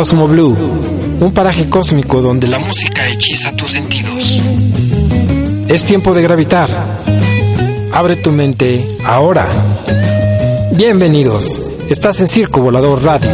[0.00, 0.56] Cosmo Blue,
[1.20, 4.40] un paraje cósmico donde la música hechiza tus sentidos.
[5.68, 6.70] Es tiempo de gravitar.
[7.92, 9.46] Abre tu mente ahora.
[10.72, 11.60] Bienvenidos.
[11.90, 13.28] Estás en Circo Volador Radio.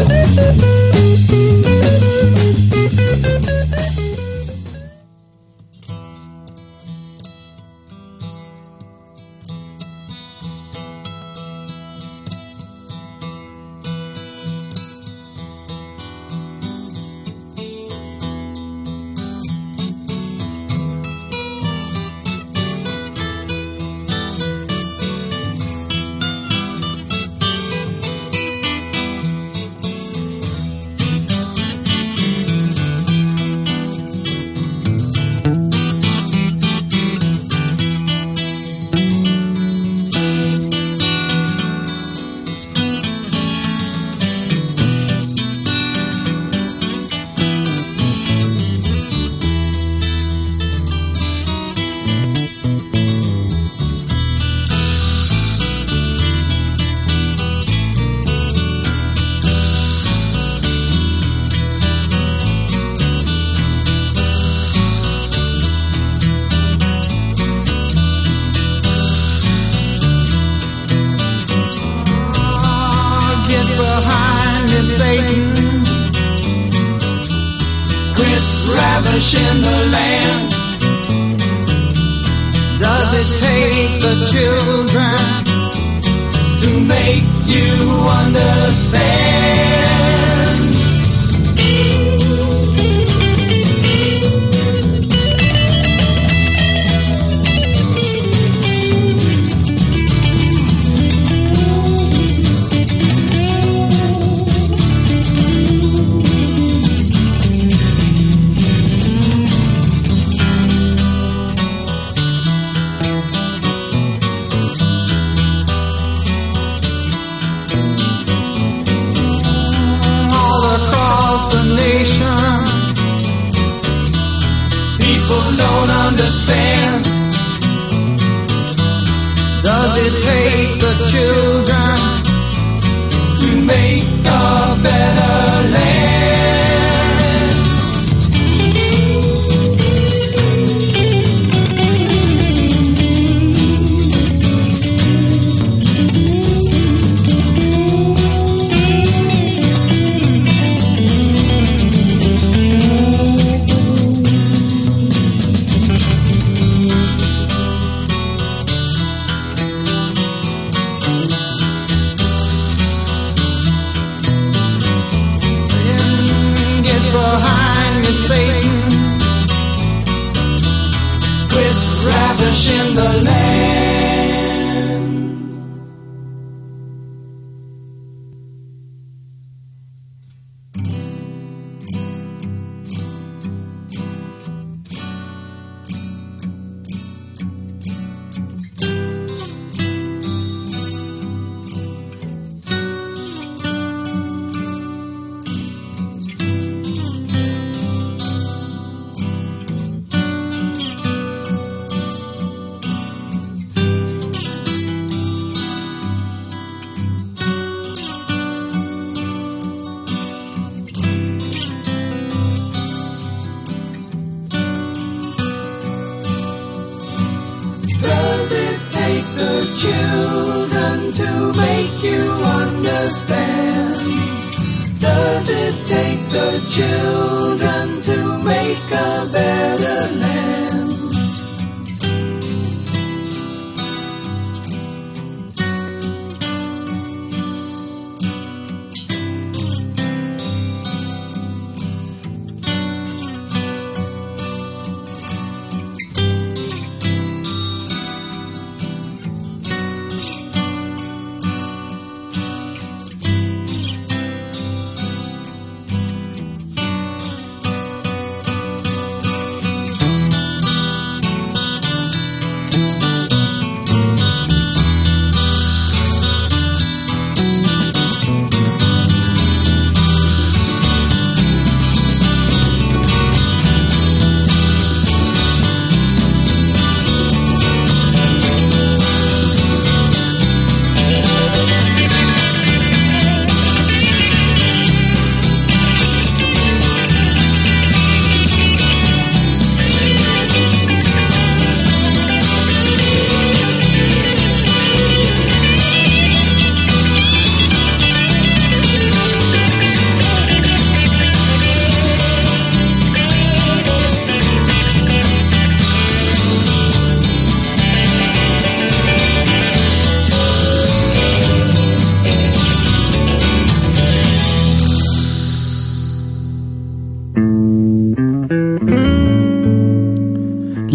[226.28, 227.35] the chill.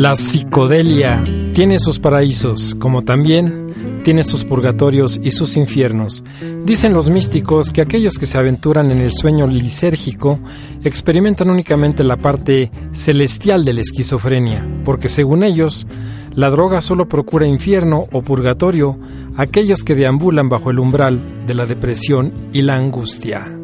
[0.02, 6.24] La psicodelia tiene sus paraísos, como también tiene sus purgatorios y sus infiernos.
[6.66, 10.40] Dicen los místicos que aquellos que se aventuran en el sueño lisérgico
[10.84, 15.86] experimentan únicamente la parte celestial de la esquizofrenia, porque según ellos,
[16.34, 18.98] la droga solo procura infierno o purgatorio
[19.38, 23.56] a aquellos que deambulan bajo el umbral de la depresión y la angustia.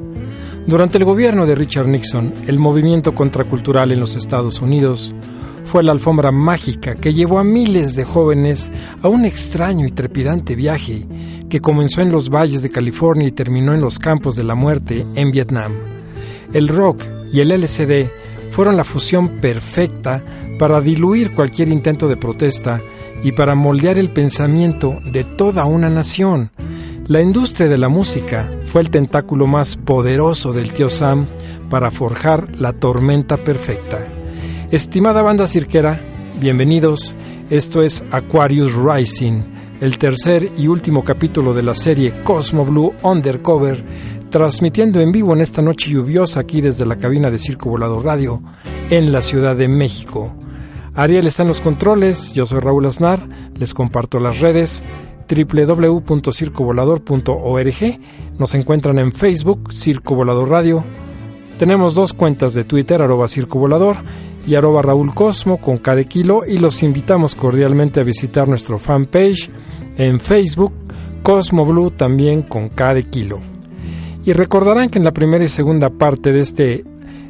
[0.68, 5.16] Durante el gobierno de Richard Nixon, el movimiento contracultural en los Estados Unidos
[5.68, 8.70] fue la alfombra mágica que llevó a miles de jóvenes
[9.04, 11.06] a un extraño y trepidante viaje
[11.50, 15.06] que comenzó en los valles de California y terminó en los campos de la muerte
[15.16, 15.74] en Vietnam.
[16.54, 17.04] El rock
[17.34, 18.10] y el LCD
[18.52, 20.24] fueron la fusión perfecta
[20.58, 22.80] para diluir cualquier intento de protesta
[23.22, 26.50] y para moldear el pensamiento de toda una nación.
[27.08, 31.26] La industria de la música fue el tentáculo más poderoso del tío Sam
[31.70, 34.17] para forjar la tormenta perfecta.
[34.70, 36.02] Estimada banda cirquera,
[36.42, 37.16] bienvenidos.
[37.50, 39.42] Esto es Aquarius Rising,
[39.80, 43.82] el tercer y último capítulo de la serie Cosmo Blue Undercover,
[44.30, 48.42] transmitiendo en vivo en esta noche lluviosa aquí desde la cabina de Circo Volador Radio
[48.90, 50.36] en la Ciudad de México.
[50.96, 53.26] Ariel está en los controles, yo soy Raúl Aznar,
[53.56, 54.84] les comparto las redes
[55.30, 58.00] www.circovolador.org,
[58.38, 60.84] nos encuentran en Facebook, Circo Volador Radio,
[61.58, 63.28] tenemos dos cuentas de Twitter, arroba
[64.48, 69.50] y arroba Raúl Cosmo con cada kilo y los invitamos cordialmente a visitar nuestro fanpage
[69.98, 70.72] en Facebook,
[71.24, 73.40] Cosmo Blue también con cada kilo.
[74.24, 76.86] Y recordarán que en la primera y segunda parte de este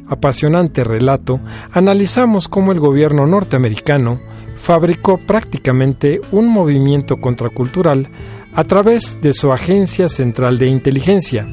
[0.08, 1.40] apasionante relato
[1.72, 4.20] analizamos cómo el gobierno norteamericano
[4.56, 8.08] fabricó prácticamente un movimiento contracultural
[8.54, 11.46] a través de su Agencia Central de Inteligencia,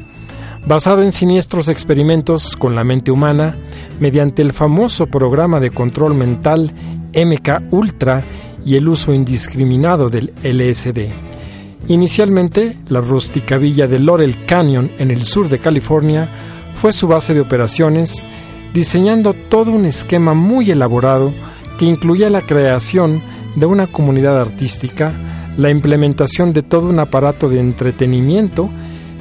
[0.68, 3.58] basado en siniestros experimentos con la mente humana
[4.00, 6.72] mediante el famoso programa de control mental
[7.14, 8.24] MK Ultra
[8.66, 11.10] y el uso indiscriminado del LSD.
[11.88, 16.28] Inicialmente, la rústica villa de Laurel Canyon en el sur de California
[16.82, 18.24] fue su base de operaciones,
[18.74, 21.32] diseñando todo un esquema muy elaborado
[21.78, 23.22] que incluía la creación
[23.56, 25.14] de una comunidad artística,
[25.58, 28.70] la implementación de todo un aparato de entretenimiento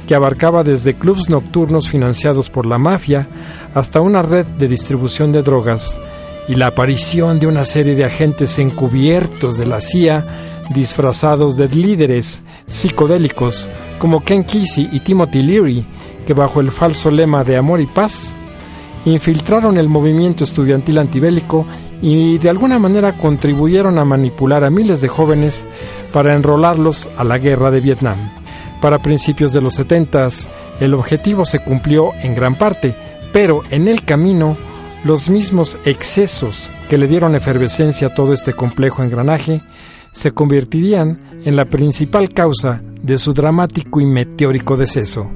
[0.07, 3.27] que abarcaba desde clubs nocturnos financiados por la mafia
[3.73, 5.95] hasta una red de distribución de drogas
[6.47, 10.25] y la aparición de una serie de agentes encubiertos de la CIA
[10.73, 13.67] disfrazados de líderes psicodélicos
[13.99, 15.85] como Ken Kesey y Timothy Leary,
[16.25, 18.35] que bajo el falso lema de amor y paz
[19.05, 21.65] infiltraron el movimiento estudiantil antibélico
[22.01, 25.65] y de alguna manera contribuyeron a manipular a miles de jóvenes
[26.11, 28.44] para enrolarlos a la guerra de Vietnam.
[28.81, 30.27] Para principios de los 70
[30.79, 32.95] el objetivo se cumplió en gran parte,
[33.33, 34.57] pero en el camino
[35.03, 39.61] los mismos excesos que le dieron efervescencia a todo este complejo engranaje
[40.15, 45.29] se convertirían en la principal causa de su dramático y meteórico deceso.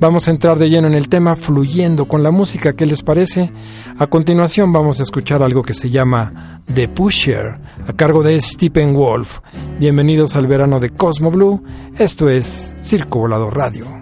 [0.00, 3.52] Vamos a entrar de lleno en el tema fluyendo con la música, ¿qué les parece?
[3.98, 8.94] A continuación vamos a escuchar algo que se llama The Pusher, a cargo de Stephen
[8.94, 9.40] Wolf.
[9.78, 11.62] Bienvenidos al verano de Cosmo Blue,
[11.98, 14.01] esto es Circo Volador Radio.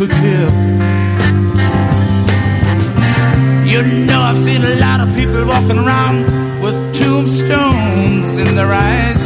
[0.00, 0.06] You
[4.06, 6.24] know, I've seen a lot of people walking around
[6.62, 9.19] with tombstones in their eyes.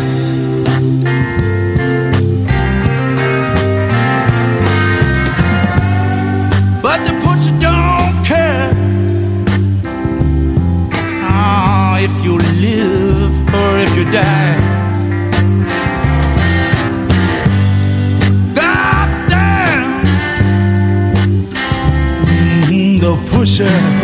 [23.45, 24.03] sure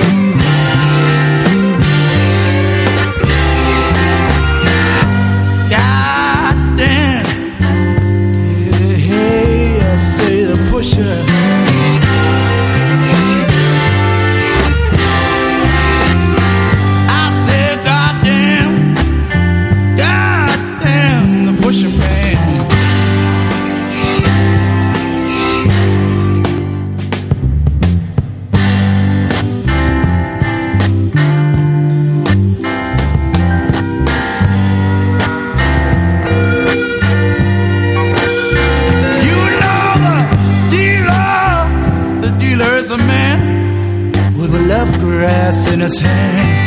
[45.81, 46.60] in his hand.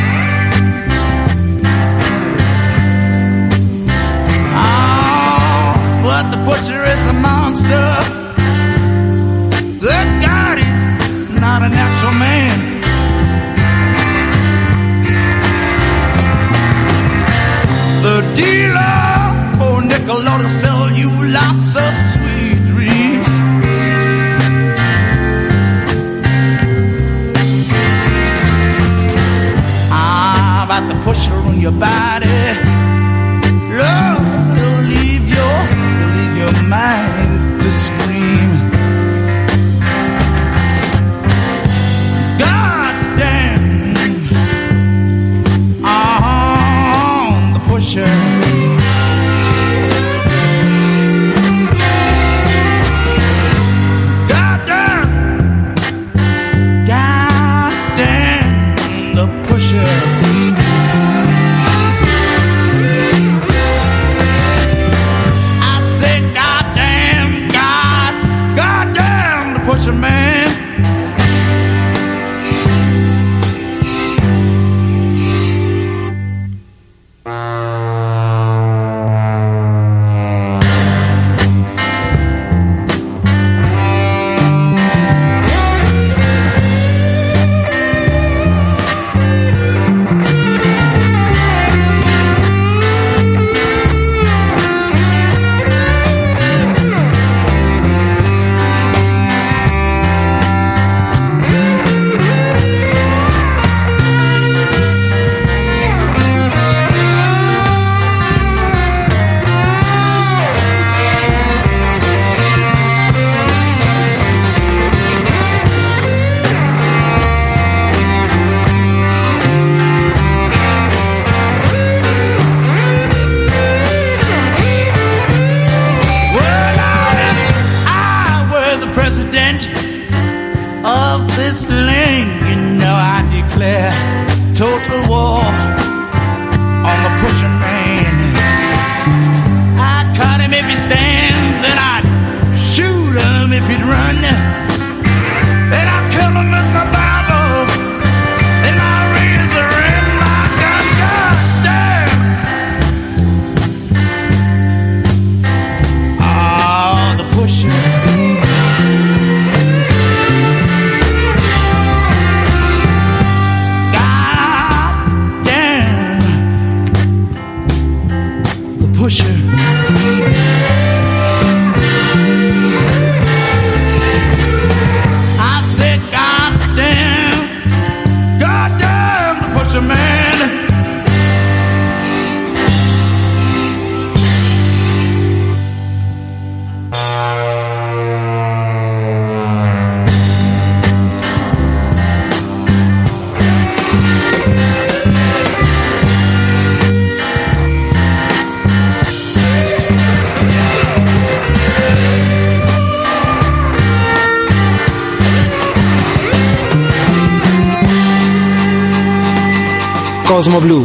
[210.46, 210.84] Blue.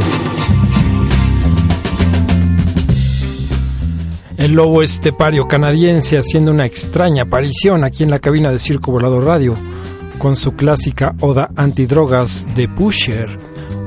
[4.38, 9.20] El lobo estepario canadiense haciendo una extraña aparición aquí en la cabina de Circo Volado
[9.20, 9.58] Radio
[10.18, 13.38] con su clásica oda antidrogas de Pusher,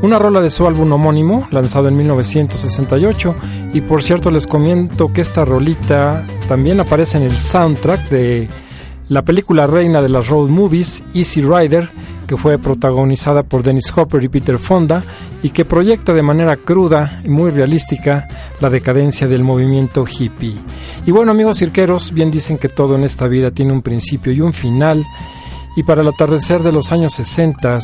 [0.03, 3.35] una rola de su álbum homónimo lanzado en 1968
[3.73, 8.49] y por cierto les comento que esta rolita también aparece en el soundtrack de
[9.09, 11.91] la película reina de las road movies, Easy Rider,
[12.27, 15.03] que fue protagonizada por Dennis Hopper y Peter Fonda
[15.43, 18.29] y que proyecta de manera cruda y muy realística
[18.61, 20.55] la decadencia del movimiento hippie.
[21.05, 24.41] Y bueno amigos cirqueros, bien dicen que todo en esta vida tiene un principio y
[24.41, 25.05] un final,
[25.77, 27.81] y para el atardecer de los años 60,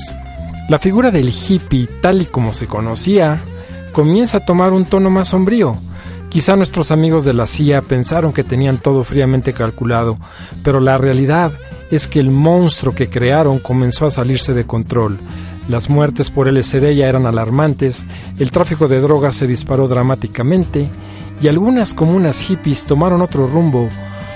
[0.68, 3.40] la figura del hippie, tal y como se conocía,
[3.92, 5.76] comienza a tomar un tono más sombrío.
[6.28, 10.18] Quizá nuestros amigos de la CIA pensaron que tenían todo fríamente calculado,
[10.62, 11.52] pero la realidad
[11.90, 15.18] es que el monstruo que crearon comenzó a salirse de control.
[15.68, 18.04] Las muertes por LSD ya eran alarmantes,
[18.38, 20.88] el tráfico de drogas se disparó dramáticamente
[21.40, 23.88] y algunas comunas hippies tomaron otro rumbo,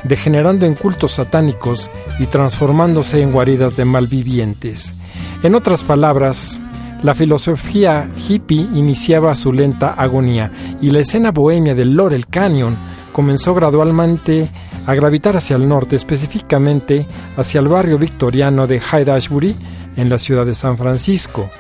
[0.04, 4.94] degenerando en cultos satánicos y transformándose en guaridas de malvivientes.
[5.42, 6.58] En otras palabras,
[7.02, 12.76] la filosofía hippie iniciaba su lenta agonía y la escena bohemia del Laurel Canyon
[13.12, 14.48] comenzó gradualmente
[14.86, 17.06] a gravitar hacia el norte, específicamente
[17.36, 19.56] hacia el barrio victoriano de Hyde Ashbury
[19.96, 21.50] en la ciudad de San Francisco.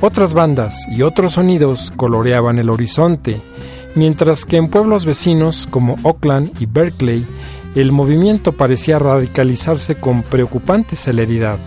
[0.00, 3.40] Otras bandas y otros sonidos coloreaban el horizonte,
[3.94, 7.26] mientras que en pueblos vecinos como Oakland y Berkeley
[7.74, 11.58] el movimiento parecía radicalizarse con preocupante celeridad.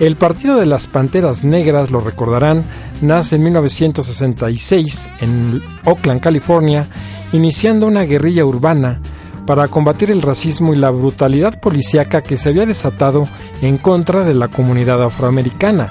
[0.00, 2.64] El Partido de las Panteras Negras, lo recordarán,
[3.00, 6.86] nace en 1966 en Oakland, California,
[7.32, 9.00] iniciando una guerrilla urbana
[9.44, 13.26] para combatir el racismo y la brutalidad policíaca que se había desatado
[13.60, 15.88] en contra de la comunidad afroamericana,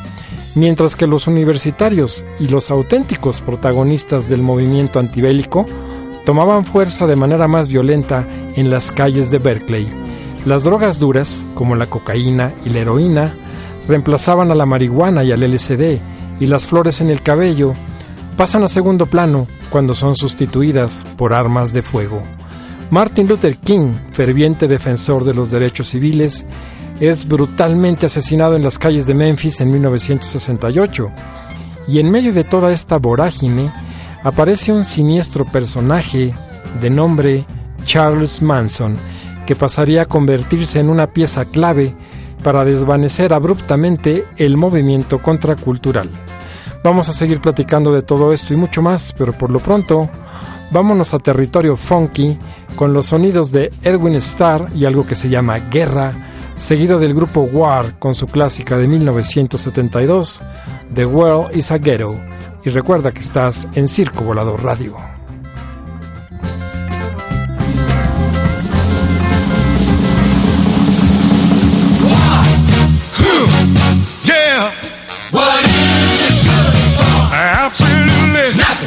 [0.55, 5.65] mientras que los universitarios y los auténticos protagonistas del movimiento antibélico
[6.25, 9.85] tomaban fuerza de manera más violenta en las calles de Berkeley.
[10.45, 13.33] Las drogas duras, como la cocaína y la heroína,
[13.87, 15.99] reemplazaban a la marihuana y al LSD,
[16.39, 17.73] y las flores en el cabello
[18.35, 22.21] pasan a segundo plano cuando son sustituidas por armas de fuego.
[22.89, 26.45] Martin Luther King, ferviente defensor de los derechos civiles,
[26.99, 31.09] es brutalmente asesinado en las calles de Memphis en 1968.
[31.87, 33.71] Y en medio de toda esta vorágine,
[34.23, 36.33] aparece un siniestro personaje
[36.81, 37.45] de nombre
[37.83, 38.95] Charles Manson,
[39.45, 41.95] que pasaría a convertirse en una pieza clave
[42.47, 46.09] para desvanecer abruptamente el movimiento contracultural.
[46.81, 50.09] Vamos a seguir platicando de todo esto y mucho más, pero por lo pronto,
[50.71, 52.37] vámonos a territorio funky
[52.77, 56.13] con los sonidos de Edwin Starr y algo que se llama Guerra,
[56.55, 60.41] seguido del grupo War con su clásica de 1972,
[60.93, 62.17] The World is a Ghetto
[62.63, 65.16] y recuerda que estás en Circo Volador Radio.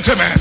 [0.00, 0.39] Listen to me.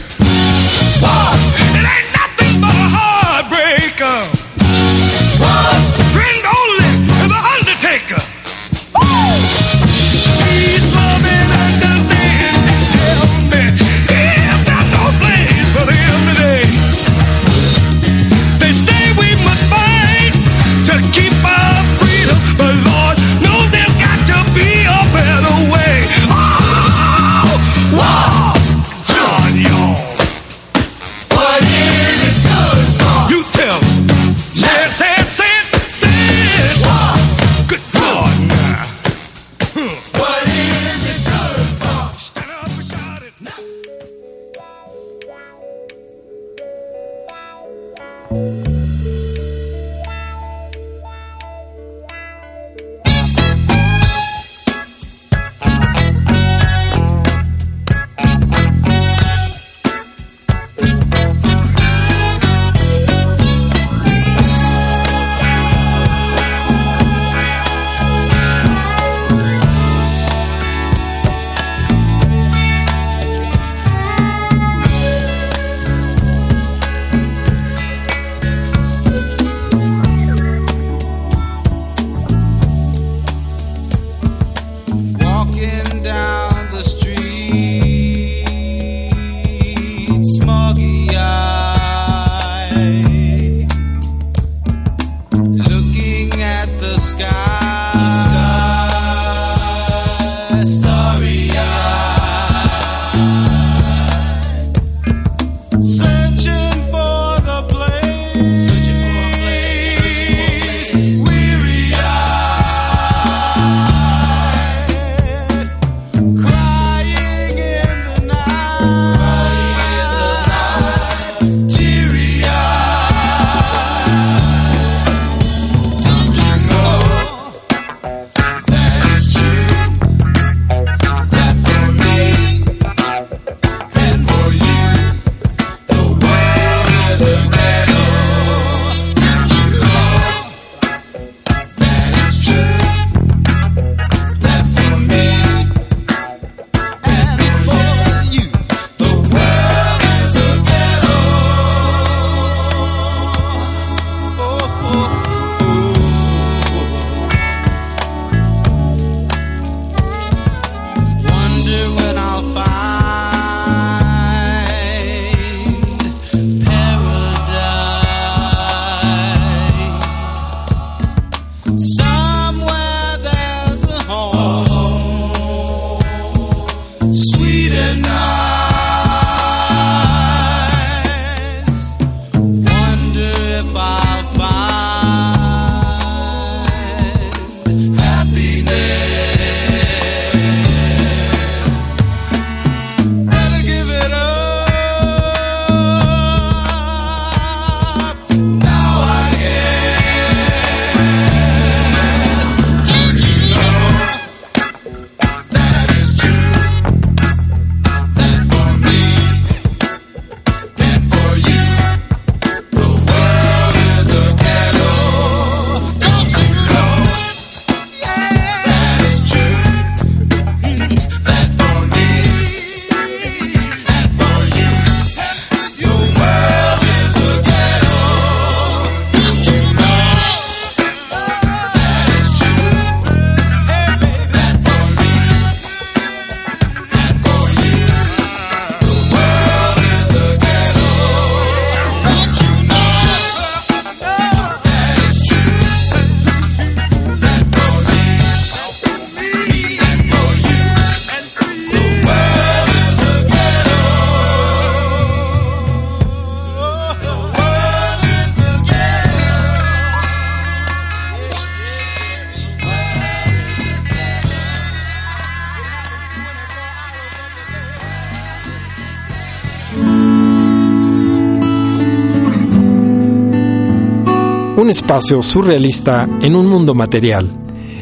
[274.69, 277.35] Espacio surrealista en un mundo material.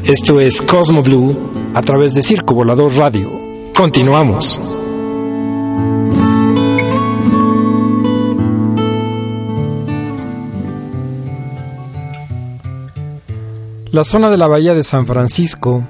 [0.06, 1.36] Esto es Cosmo Blue
[1.74, 3.30] a través de Circo Volador Radio.
[3.76, 4.60] Continuamos.
[13.92, 15.88] La zona de la Bahía de San Francisco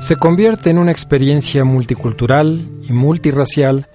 [0.00, 3.86] se convierte en una experiencia multicultural y multirracial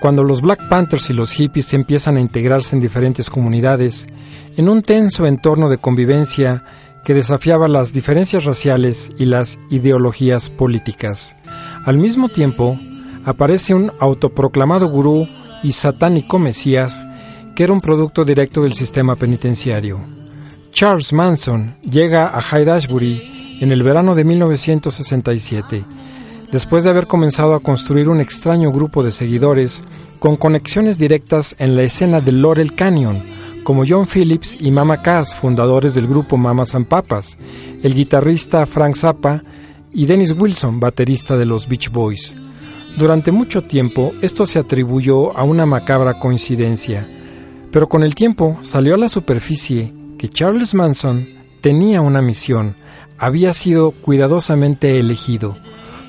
[0.00, 4.06] cuando los Black Panthers y los hippies empiezan a integrarse en diferentes comunidades
[4.56, 6.64] en un tenso entorno de convivencia
[7.04, 11.34] que desafiaba las diferencias raciales y las ideologías políticas.
[11.84, 12.78] Al mismo tiempo,
[13.24, 15.26] aparece un autoproclamado gurú
[15.62, 17.02] y satánico Mesías
[17.54, 20.00] que era un producto directo del sistema penitenciario.
[20.72, 25.84] Charles Manson llega a Hyde Ashbury en el verano de 1967,
[26.52, 29.82] después de haber comenzado a construir un extraño grupo de seguidores
[30.18, 33.20] con conexiones directas en la escena del Laurel Canyon,
[33.64, 37.36] como John Phillips y Mama Cass, fundadores del grupo Mamas and Papas,
[37.82, 39.42] el guitarrista Frank Zappa
[39.92, 42.34] y Dennis Wilson, baterista de los Beach Boys.
[42.96, 47.06] Durante mucho tiempo esto se atribuyó a una macabra coincidencia,
[47.70, 51.26] pero con el tiempo salió a la superficie que Charles Manson
[51.60, 52.74] tenía una misión,
[53.18, 55.56] había sido cuidadosamente elegido.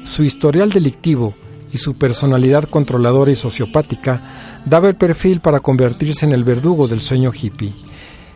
[0.06, 1.36] Su historial delictivo
[1.74, 4.22] y su personalidad controladora y sociopática
[4.66, 7.74] daba el perfil para convertirse en el verdugo del sueño hippie.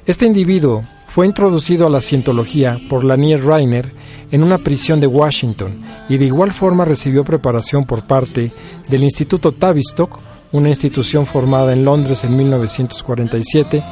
[0.05, 3.91] Este individuo fue introducido a la cientología por Lanier Reiner
[4.31, 8.51] en una prisión de Washington y de igual forma recibió preparación por parte
[8.89, 10.17] del Instituto Tavistock,
[10.51, 13.83] una institución formada en Londres en 1947,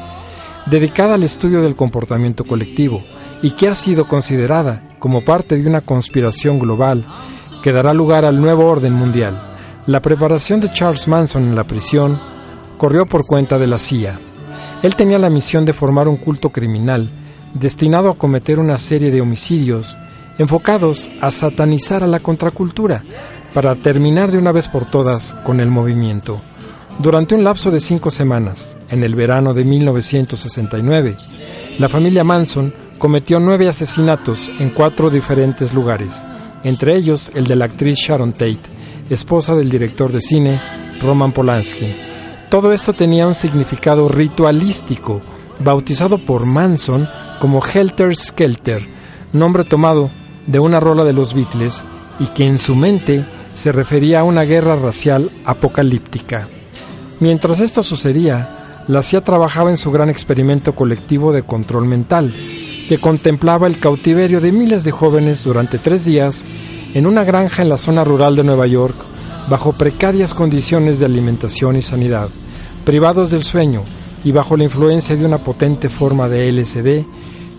[0.66, 3.04] dedicada al estudio del comportamiento colectivo
[3.42, 7.06] y que ha sido considerada como parte de una conspiración global
[7.64, 9.42] que dará lugar al nuevo orden mundial.
[9.88, 12.20] La preparación de Charles Manson en la prisión
[12.78, 14.20] corrió por cuenta de la CIA.
[14.84, 17.10] Él tenía la misión de formar un culto criminal
[17.54, 19.98] destinado a cometer una serie de homicidios
[20.38, 23.04] enfocados a satanizar a la contracultura
[23.54, 26.42] para terminar de una vez por todas con el movimiento.
[27.00, 31.16] Durante un lapso de cinco semanas, en el verano de 1969,
[31.80, 36.24] la familia Manson cometió nueve asesinatos en cuatro diferentes lugares,
[36.64, 38.58] entre ellos el de la actriz Sharon Tate,
[39.10, 40.60] esposa del director de cine
[41.02, 41.88] Roman Polanski.
[42.50, 45.22] Todo esto tenía un significado ritualístico,
[45.60, 47.08] bautizado por Manson
[47.40, 48.88] como Helter Skelter,
[49.34, 50.12] nombre tomado
[50.48, 51.84] de una rola de los Beatles
[52.20, 56.48] y que en su mente se refería a una guerra racial apocalíptica.
[57.20, 62.34] Mientras esto sucedía, la CIA trabajaba en su gran experimento colectivo de control mental,
[62.94, 66.44] que contemplaba el cautiverio de miles de jóvenes durante tres días
[66.94, 68.94] en una granja en la zona rural de Nueva York
[69.50, 72.30] bajo precarias condiciones de alimentación y sanidad,
[72.86, 73.82] privados del sueño
[74.24, 77.04] y bajo la influencia de una potente forma de LSD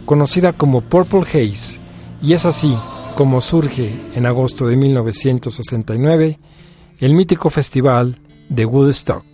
[0.05, 1.81] conocida como Purple Haze,
[2.23, 2.73] y es así
[3.17, 6.39] como surge en agosto de 1969
[7.01, 9.34] el mítico festival de Woodstock.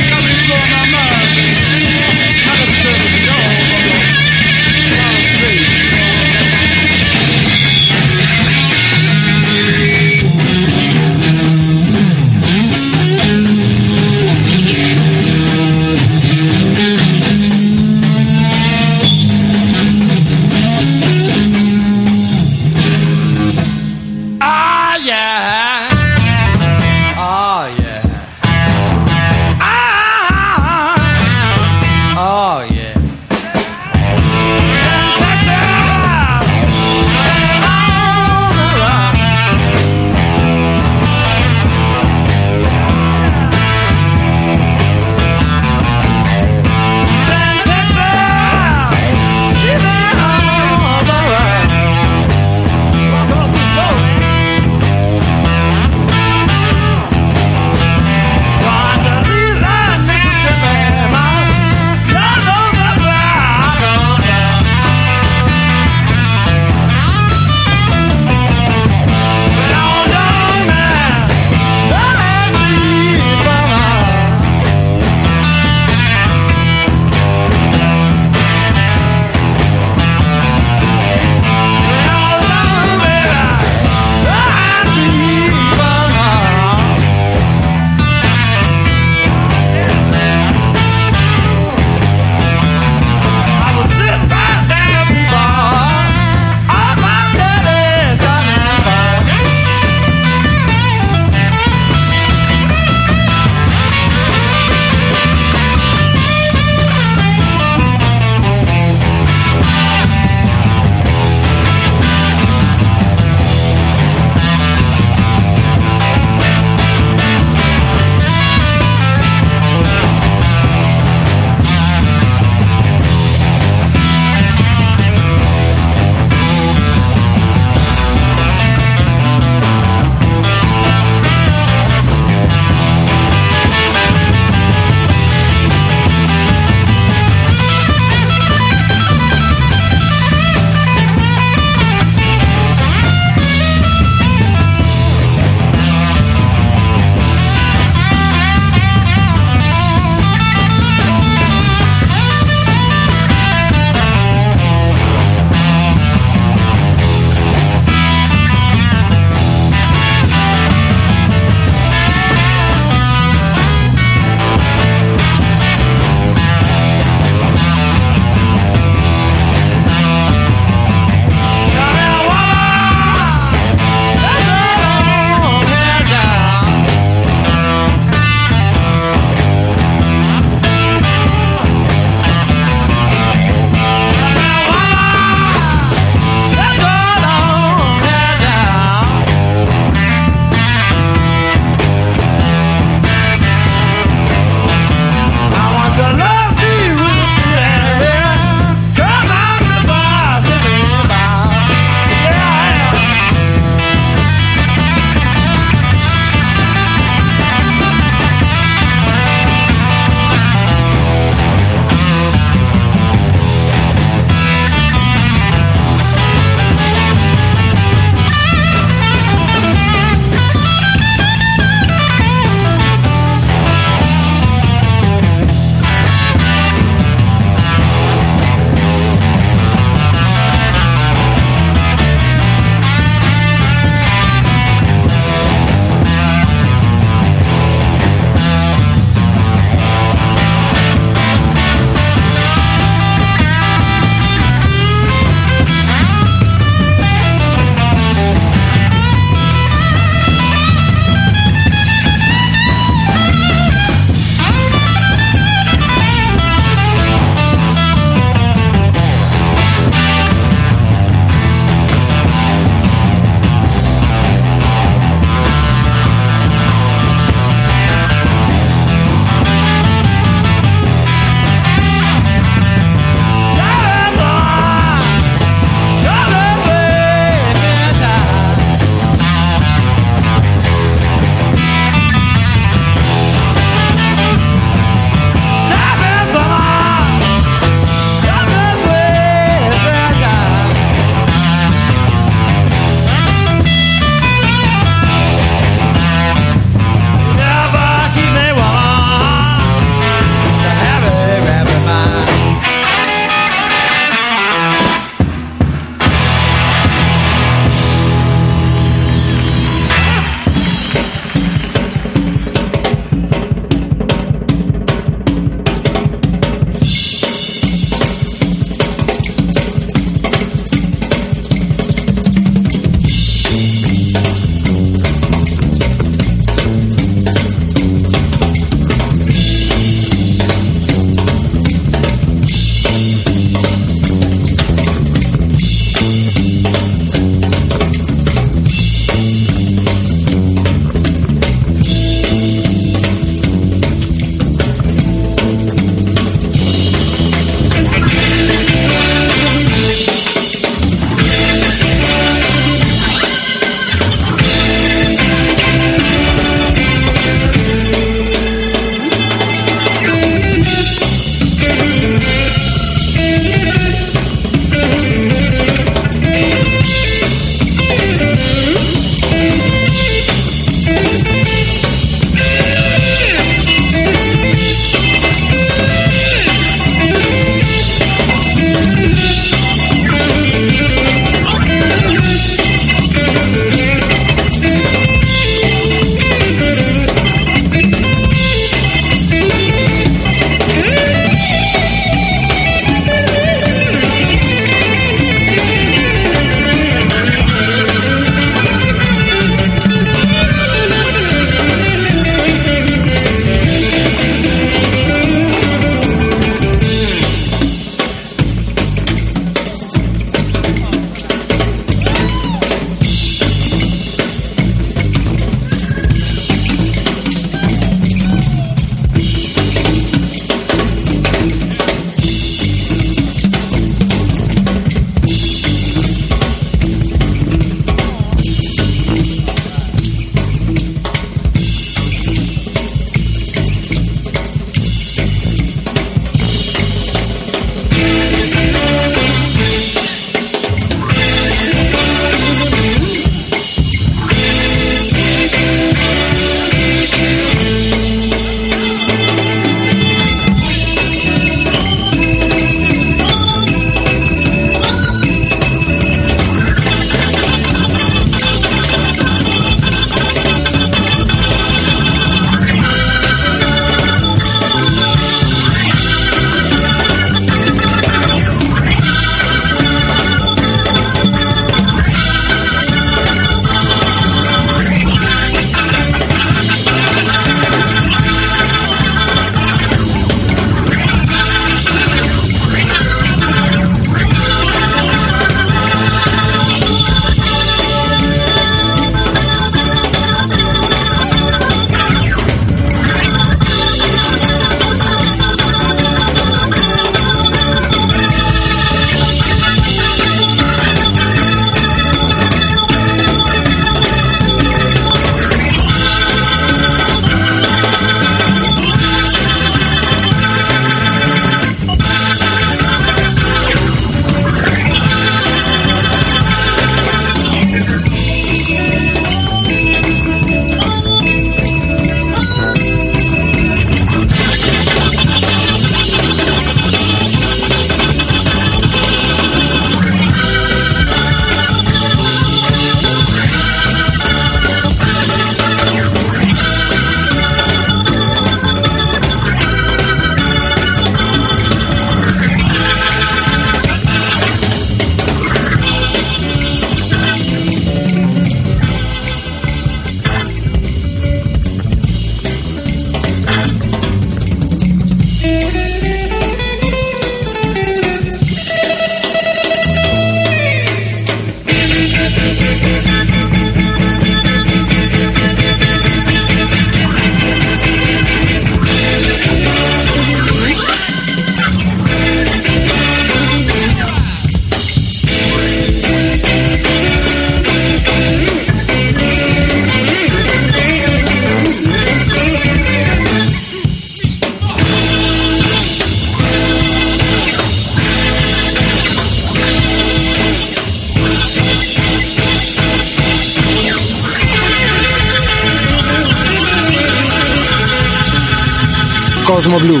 [599.52, 600.00] Cosmo Blue.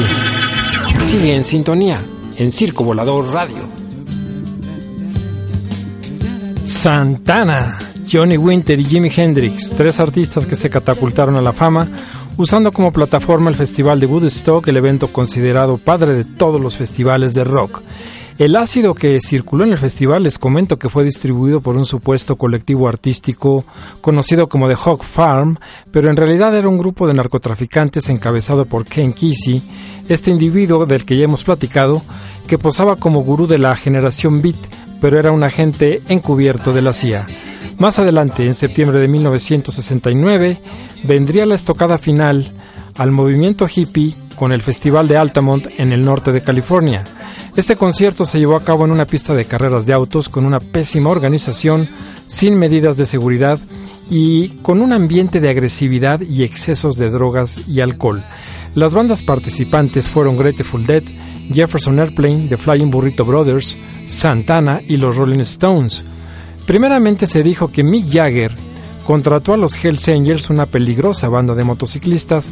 [1.06, 2.00] Sigue en sintonía
[2.36, 3.58] en Circo Volador Radio.
[6.64, 7.76] Santana,
[8.10, 11.88] Johnny Winter y Jimi Hendrix, tres artistas que se catapultaron a la fama
[12.36, 17.34] usando como plataforma el Festival de Woodstock, el evento considerado padre de todos los festivales
[17.34, 17.82] de rock.
[18.40, 22.36] El ácido que circuló en el festival les comento que fue distribuido por un supuesto
[22.36, 23.66] colectivo artístico
[24.00, 25.58] conocido como The Hog Farm,
[25.90, 29.62] pero en realidad era un grupo de narcotraficantes encabezado por Ken Kesey,
[30.08, 32.00] este individuo del que ya hemos platicado,
[32.46, 34.56] que posaba como gurú de la generación Beat,
[35.02, 37.26] pero era un agente encubierto de la CIA.
[37.76, 40.56] Más adelante, en septiembre de 1969,
[41.02, 42.50] vendría la estocada final
[42.96, 47.04] al movimiento hippie con el Festival de Altamont en el norte de California.
[47.56, 50.60] Este concierto se llevó a cabo en una pista de carreras de autos con una
[50.60, 51.86] pésima organización,
[52.26, 53.58] sin medidas de seguridad
[54.08, 58.24] y con un ambiente de agresividad y excesos de drogas y alcohol.
[58.74, 61.02] Las bandas participantes fueron Grateful Dead,
[61.52, 63.76] Jefferson Airplane, The Flying Burrito Brothers,
[64.08, 66.02] Santana y los Rolling Stones.
[66.64, 68.52] Primeramente se dijo que Mick Jagger
[69.06, 72.48] contrató a los Hells Angels, una peligrosa banda de motociclistas,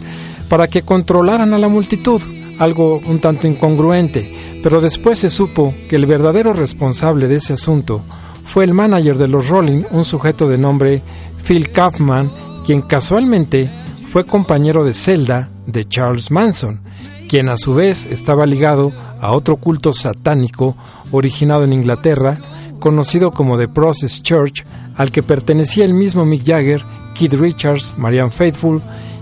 [0.49, 2.21] para que controlaran a la multitud,
[2.59, 4.33] algo un tanto incongruente,
[4.63, 8.03] pero después se supo que el verdadero responsable de ese asunto
[8.45, 11.03] fue el manager de los Rolling, un sujeto de nombre
[11.45, 12.31] Phil Kaufman,
[12.65, 13.71] quien casualmente
[14.11, 16.81] fue compañero de celda de Charles Manson,
[17.29, 18.91] quien a su vez estaba ligado
[19.21, 20.77] a otro culto satánico
[21.13, 22.39] originado en Inglaterra,
[22.81, 24.65] conocido como The Process Church,
[24.97, 26.83] al que pertenecía el mismo Mick Jagger,
[27.15, 28.81] Keith Richards, Marianne Faithfull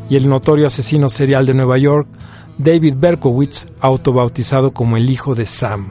[0.08, 2.08] y el notorio asesino serial de Nueva York,
[2.58, 5.90] David Berkowitz, autobautizado como el hijo de Sam.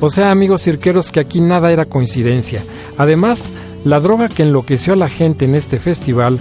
[0.00, 2.62] O sea, amigos cirqueros, que aquí nada era coincidencia.
[2.98, 3.46] Además,
[3.84, 6.38] la droga que enloqueció a la gente en este festival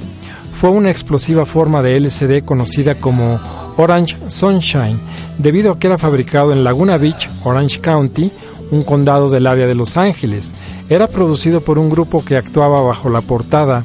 [0.60, 3.40] fue una explosiva forma de LSD conocida como
[3.78, 5.00] Orange Sunshine,
[5.38, 8.32] debido a que era fabricado en Laguna Beach, Orange County,
[8.72, 10.52] un condado del área de Los Ángeles.
[10.90, 13.84] Era producido por un grupo que actuaba bajo la portada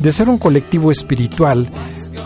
[0.00, 1.70] de ser un colectivo espiritual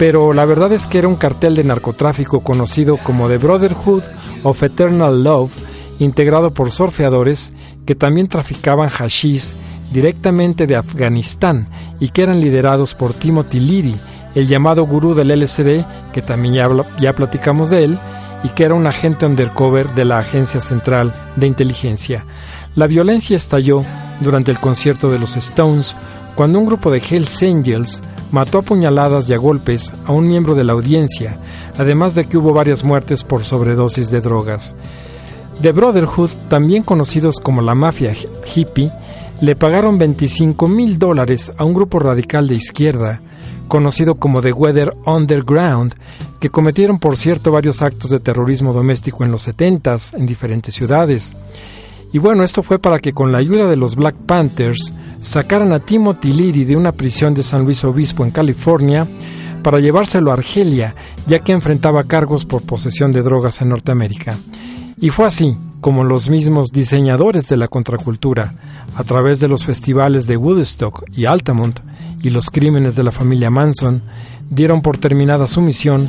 [0.01, 4.03] pero la verdad es que era un cartel de narcotráfico conocido como The Brotherhood
[4.45, 5.53] of Eternal Love,
[5.99, 7.53] integrado por surfeadores
[7.85, 9.53] que también traficaban hashish
[9.93, 11.69] directamente de Afganistán
[12.01, 13.95] y que eran liderados por Timothy Leary,
[14.35, 15.85] el llamado gurú del LSD,
[16.15, 17.99] que también ya, ya platicamos de él,
[18.43, 22.25] y que era un agente undercover de la Agencia Central de Inteligencia.
[22.75, 23.85] La violencia estalló
[24.23, 25.95] durante el concierto de los Stones,
[26.37, 28.01] cuando un grupo de Hells Angels
[28.31, 31.37] mató a puñaladas y a golpes a un miembro de la audiencia,
[31.79, 34.75] además de que hubo varias muertes por sobredosis de drogas.
[35.63, 38.15] The Brotherhood, también conocidos como la mafia
[38.55, 38.91] hippie,
[39.41, 43.21] le pagaron 25 mil dólares a un grupo radical de izquierda,
[43.69, 45.95] conocido como The Weather Underground,
[46.41, 51.33] que cometieron por cierto varios actos de terrorismo doméstico en los 70 en diferentes ciudades.
[52.13, 55.79] Y bueno, esto fue para que con la ayuda de los Black Panthers sacaran a
[55.79, 59.07] Timothy Leary de una prisión de San Luis Obispo en California
[59.63, 60.95] para llevárselo a Argelia,
[61.27, 64.37] ya que enfrentaba cargos por posesión de drogas en Norteamérica.
[64.99, 68.55] Y fue así como los mismos diseñadores de la contracultura,
[68.97, 71.81] a través de los festivales de Woodstock y Altamont
[72.23, 74.03] y los crímenes de la familia Manson,
[74.51, 76.09] dieron por terminada su misión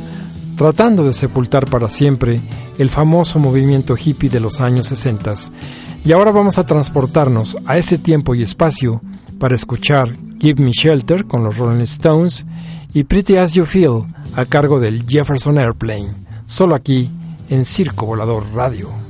[0.56, 2.40] tratando de sepultar para siempre
[2.78, 5.34] el famoso movimiento hippie de los años 60
[6.04, 9.00] y ahora vamos a transportarnos a ese tiempo y espacio
[9.38, 12.44] para escuchar Give Me Shelter con los Rolling Stones
[12.92, 16.10] y Pretty As You Feel a cargo del Jefferson Airplane,
[16.46, 17.10] solo aquí
[17.48, 19.01] en Circo Volador Radio.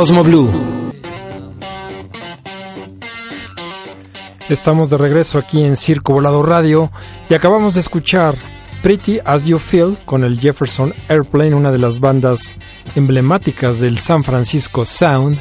[0.00, 0.48] Cosmo Blue.
[4.48, 6.90] Estamos de regreso aquí en Circo Volado Radio
[7.28, 8.34] y acabamos de escuchar
[8.82, 12.56] Pretty As You Feel con el Jefferson Airplane, una de las bandas
[12.94, 15.38] emblemáticas del San Francisco Sound,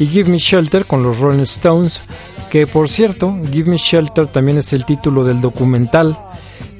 [0.00, 2.02] y Give Me Shelter con los Rolling Stones,
[2.50, 6.18] que por cierto, Give Me Shelter también es el título del documental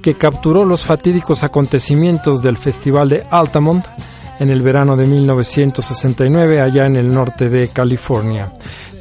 [0.03, 3.87] que capturó los fatídicos acontecimientos del Festival de Altamont
[4.41, 8.51] en el verano de 1969 allá en el norte de California.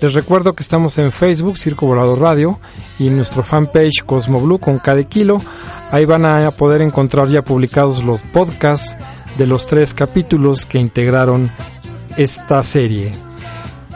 [0.02, 2.60] Les recuerdo que estamos en Facebook, Circo Volado Radio,
[3.00, 5.42] y en nuestro fanpage Cosmo Blue con cada kilo.
[5.92, 8.96] Ahí van a poder encontrar ya publicados los podcasts
[9.38, 11.52] de los tres capítulos que integraron
[12.18, 13.12] esta serie.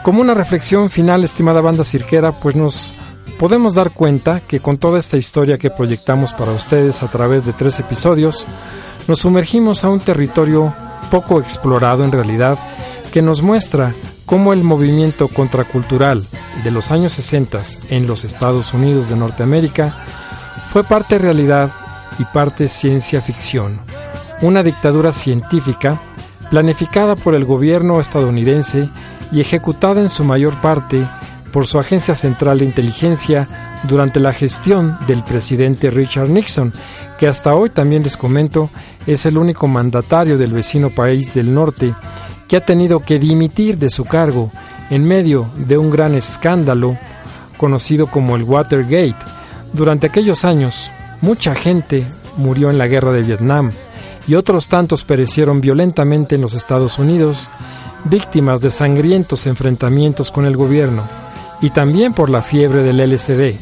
[0.02, 2.94] Como una reflexión final, estimada banda cirquera, pues nos
[3.38, 7.54] podemos dar cuenta que con toda esta historia que proyectamos para ustedes a través de
[7.54, 8.46] tres episodios,
[9.08, 10.74] nos sumergimos a un territorio
[11.04, 12.58] poco explorado en realidad,
[13.12, 13.94] que nos muestra
[14.26, 16.24] cómo el movimiento contracultural
[16.64, 19.96] de los años 60 en los Estados Unidos de Norteamérica
[20.72, 21.72] fue parte realidad
[22.20, 23.80] y parte ciencia ficción,
[24.42, 26.02] una dictadura científica
[26.50, 28.90] planificada por el gobierno estadounidense
[29.32, 31.06] y ejecutada en su mayor parte
[31.52, 33.48] por su Agencia Central de Inteligencia
[33.84, 36.74] durante la gestión del presidente Richard Nixon,
[37.24, 38.70] que hasta hoy también les comento
[39.08, 41.94] es el único mandatario del vecino país del norte
[42.50, 44.52] que ha tenido que dimitir de su cargo
[44.90, 46.98] en medio de un gran escándalo
[47.56, 49.16] conocido como el Watergate.
[49.72, 52.06] Durante aquellos años, mucha gente
[52.36, 53.72] murió en la guerra de Vietnam
[54.28, 57.48] y otros tantos perecieron violentamente en los Estados Unidos,
[58.04, 61.04] víctimas de sangrientos enfrentamientos con el gobierno,
[61.62, 63.56] y también por la fiebre del LSD,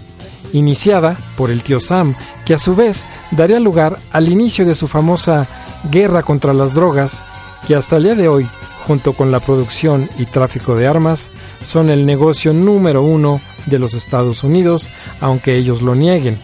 [0.54, 4.88] iniciada por el tío Sam, que a su vez daría lugar al inicio de su
[4.88, 5.48] famosa
[5.90, 7.20] guerra contra las drogas,
[7.68, 8.48] que hasta el día de hoy,
[8.86, 11.30] junto con la producción y tráfico de armas,
[11.64, 16.40] son el negocio número uno de los Estados Unidos, aunque ellos lo nieguen.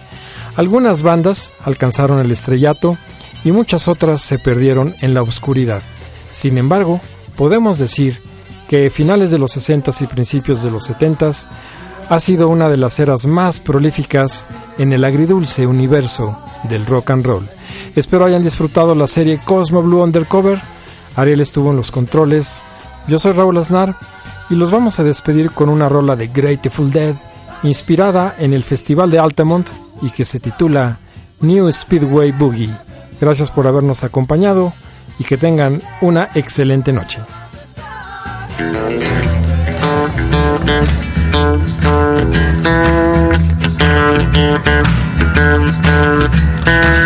[0.56, 2.98] Algunas bandas alcanzaron el estrellato
[3.44, 5.82] y muchas otras se perdieron en la oscuridad.
[6.32, 7.00] Sin embargo,
[7.36, 8.20] podemos decir
[8.68, 11.32] que finales de los 60 y principios de los 70
[12.10, 14.46] ha sido una de las eras más prolíficas
[14.78, 17.50] en el agridulce universo del rock and roll.
[17.96, 20.62] Espero hayan disfrutado la serie Cosmo Blue Undercover.
[21.16, 22.58] Ariel estuvo en los controles.
[23.08, 23.96] Yo soy Raúl Aznar
[24.50, 27.16] y los vamos a despedir con una rola de Grateful Dead
[27.64, 29.68] inspirada en el Festival de Altamont
[30.02, 31.00] y que se titula
[31.42, 32.70] New Speedway Boogie.
[33.20, 34.74] Gracias por habernos acompañado
[35.20, 37.20] y que tengan una excelente noche.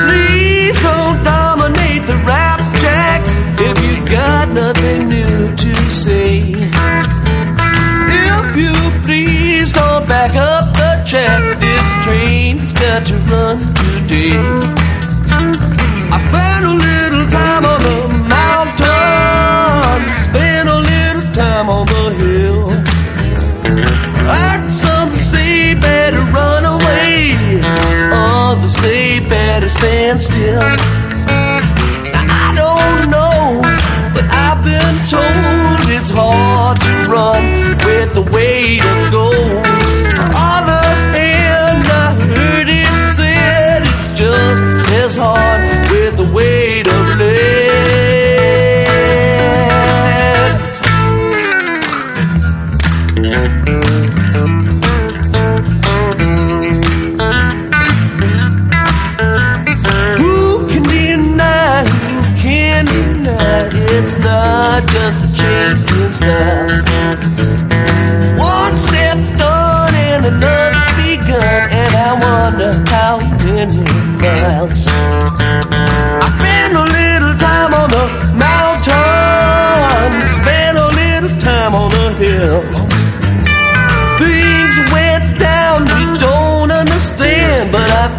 [0.08, 3.22] Please don't dominate the rap track
[3.60, 6.56] if you got nothing new to say.
[8.14, 8.74] If you
[9.06, 10.92] please don't back up the
[11.60, 14.32] this train's got to run today.
[16.14, 18.21] I spent a little time on the
[29.52, 30.60] say better stand still.
[32.12, 33.62] Now, I don't know,
[34.14, 37.71] but I've been told it's hard to run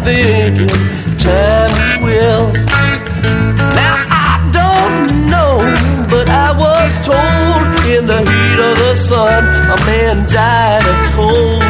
[0.07, 0.55] in
[1.17, 2.51] time will.
[3.79, 5.63] Now I don't know,
[6.09, 11.63] but I was told in the heat of the sun a man died of cold.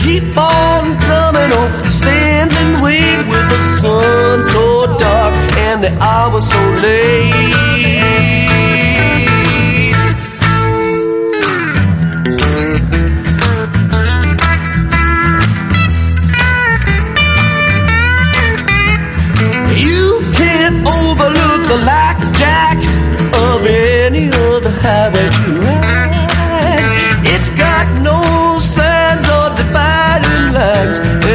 [0.00, 6.40] Keep on coming on, stand and wait with the sun so dark and the hour
[6.40, 7.97] so late.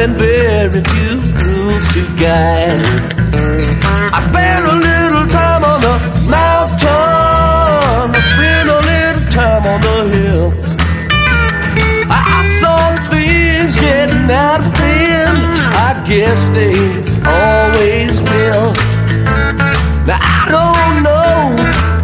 [0.04, 1.16] And very few
[1.48, 2.78] rules to guide.
[4.12, 5.96] I spent a little time on the
[6.28, 10.48] mountain, I spent a little time on the hill.
[12.10, 15.38] I saw things getting out of hand.
[15.88, 16.76] I guess they
[17.40, 18.76] always will.
[20.04, 21.56] Now I don't know,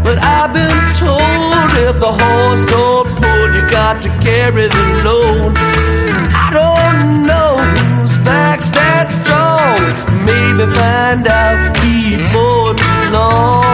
[0.02, 5.52] but I've been told if the horse don't pull, you got to carry the load.
[6.32, 7.89] I don't know
[8.60, 9.80] back's that strong.
[10.24, 12.74] Maybe find out before
[13.12, 13.70] long.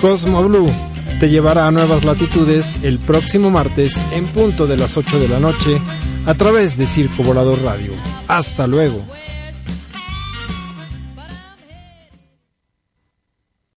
[0.00, 0.66] Cosmo Blue
[1.20, 5.40] te llevará a nuevas latitudes el próximo martes en punto de las 8 de la
[5.40, 5.80] noche
[6.26, 7.92] a través de Circo Volador Radio.
[8.28, 9.04] Hasta luego.